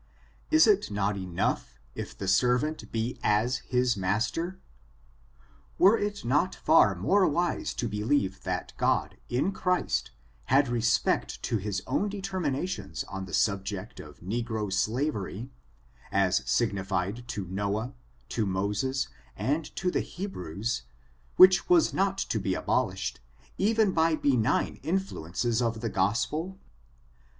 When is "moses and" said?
18.47-19.63